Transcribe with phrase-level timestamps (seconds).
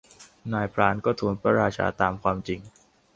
[0.53, 2.59] นายพรานก็ทูลพระราชาตามความจริง